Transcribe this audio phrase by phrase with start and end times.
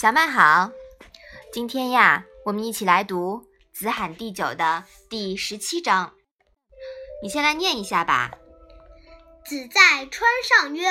[0.00, 0.70] 小麦好，
[1.52, 6.14] 今天呀，我们一起来读《子罕第九》的第十七章。
[7.20, 8.30] 你先来念一下吧。
[9.44, 10.86] 子在川上曰：“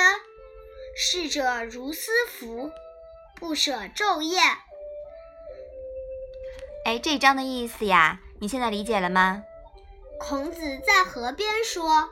[0.94, 2.70] 逝者如斯夫，
[3.36, 4.40] 不舍昼夜。”
[6.84, 9.42] 哎，这章的意思呀，你现在理解了吗？
[10.20, 12.10] 孔子在河边说：“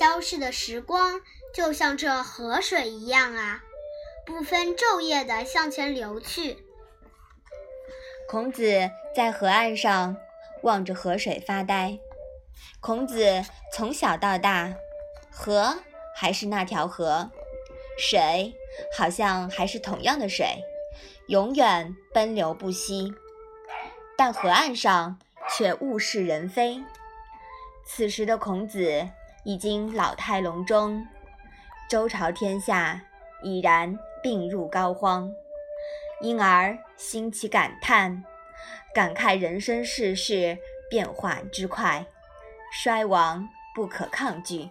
[0.00, 1.20] 消逝的时光
[1.54, 3.62] 就像这河水一样啊。”
[4.28, 6.58] 不分昼夜地向前流去。
[8.28, 10.18] 孔子在河岸上
[10.62, 11.98] 望着河水发呆。
[12.78, 13.42] 孔子
[13.72, 14.74] 从小到大，
[15.30, 15.78] 河
[16.14, 17.30] 还是那条河，
[17.96, 18.52] 水
[18.94, 20.62] 好像还是同样的水，
[21.28, 23.14] 永远奔流不息。
[24.14, 25.18] 但河岸上
[25.56, 26.84] 却物是人非。
[27.86, 29.08] 此时的孔子
[29.46, 31.06] 已经老态龙钟，
[31.88, 33.00] 周朝天下
[33.42, 33.98] 已然。
[34.22, 35.32] 病入膏肓，
[36.20, 38.24] 因而兴起感叹，
[38.94, 40.58] 感慨人生世事
[40.90, 42.06] 变化之快，
[42.72, 44.68] 衰亡不可抗拒。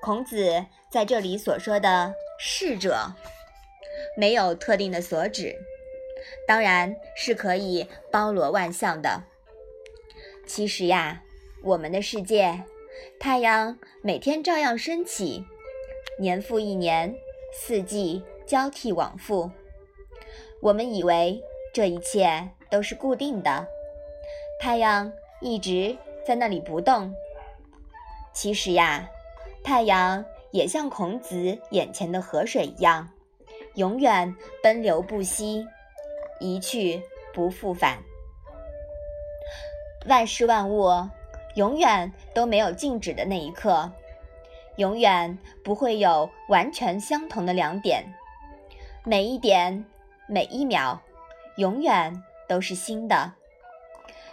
[0.00, 3.12] 孔子在这里所说的“逝者”，
[4.16, 5.56] 没有特定的所指，
[6.46, 9.22] 当然是可以包罗万象的。
[10.46, 11.22] 其实呀，
[11.62, 12.62] 我们的世界，
[13.18, 15.44] 太阳每天照样升起，
[16.20, 17.16] 年复一年。
[17.52, 19.50] 四季交替往复，
[20.60, 23.66] 我们以为这一切都是固定的，
[24.60, 27.12] 太阳一直在那里不动。
[28.32, 29.08] 其实呀，
[29.64, 33.08] 太阳也像孔子眼前的河水一样，
[33.74, 35.66] 永远奔流不息，
[36.38, 37.98] 一去不复返。
[40.06, 40.90] 万事万物
[41.56, 43.90] 永远都没有静止的那一刻。
[44.76, 48.04] 永远不会有完全相同的两点，
[49.04, 49.84] 每一点、
[50.28, 50.98] 每一秒，
[51.56, 53.32] 永远都是新的。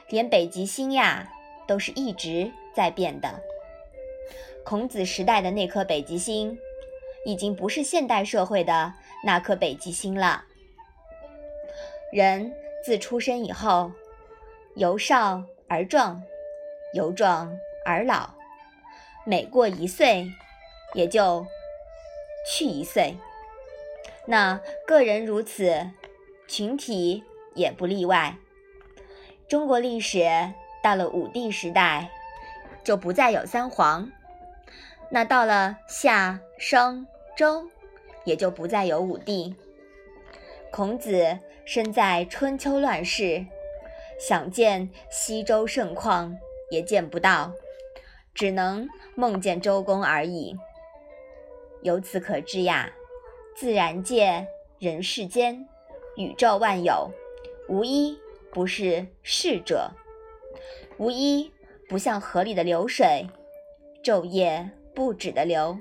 [0.09, 1.31] 连北极星呀，
[1.65, 3.41] 都是一直在变的。
[4.65, 6.57] 孔子时代的那颗北极星，
[7.25, 8.93] 已经不是现代社会的
[9.23, 10.43] 那颗北极星了。
[12.11, 12.53] 人
[12.83, 13.91] 自出生以后，
[14.75, 16.21] 由少而壮，
[16.93, 18.29] 由壮而老。
[19.25, 20.31] 每过一岁，
[20.93, 21.45] 也就
[22.49, 23.15] 去一岁。
[24.25, 25.91] 那个人如此，
[26.47, 27.23] 群体
[27.55, 28.37] 也不例外。
[29.47, 30.27] 中国历史
[30.81, 32.09] 到了武帝时代，
[32.83, 34.09] 就不再有三皇；
[35.09, 37.05] 那到了夏、商、
[37.37, 37.69] 周，
[38.25, 39.55] 也就不再有武帝。
[40.71, 43.45] 孔子身在春秋乱世，
[44.19, 46.37] 想见西周盛况，
[46.71, 47.53] 也见不到。
[48.33, 50.55] 只能梦见周公而已。
[51.81, 52.91] 由此可知呀，
[53.55, 54.47] 自然界、
[54.79, 55.67] 人世间、
[56.15, 57.11] 宇宙万有，
[57.67, 58.17] 无一
[58.51, 59.91] 不是逝者，
[60.97, 61.51] 无一
[61.89, 63.27] 不像河里的流水，
[64.03, 65.77] 昼夜不止的流，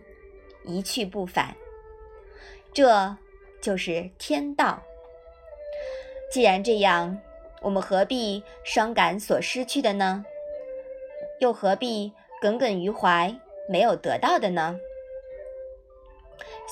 [0.64, 1.56] 一去不返。
[2.72, 3.16] 这
[3.60, 4.82] 就是天道。
[6.32, 7.20] 既然这样，
[7.60, 10.24] 我们何必伤感所失去的呢？
[11.38, 12.12] 又何必？
[12.42, 13.38] 耿耿于怀，
[13.69, 14.76] 没有得到的呢。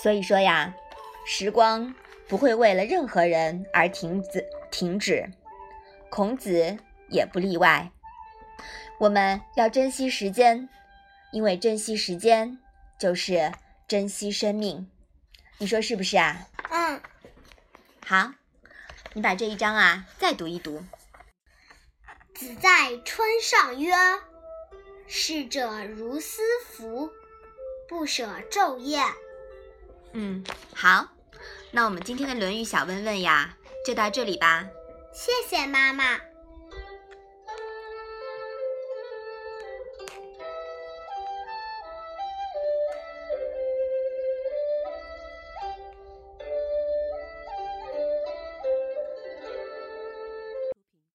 [0.02, 0.74] 所以说呀，
[1.24, 1.94] 时光
[2.26, 5.30] 不会为了任何人而停止停止，
[6.10, 6.76] 孔子
[7.08, 7.92] 也不例外。
[8.98, 10.68] 我们要珍惜时间，
[11.30, 12.58] 因为珍惜时间
[12.98, 13.52] 就是
[13.86, 14.90] 珍惜生命。
[15.58, 16.48] 你说是不是啊？
[16.70, 17.00] 嗯。
[18.04, 18.32] 好，
[19.12, 20.82] 你把这一章啊再读一读。
[22.34, 23.94] 子在川上曰。
[25.12, 27.10] 逝者如斯夫，
[27.88, 29.02] 不舍昼夜。
[30.12, 31.08] 嗯，好，
[31.72, 34.64] 那我们今天的《论语》小问问呀，就到这里吧。
[35.12, 36.29] 谢谢妈妈。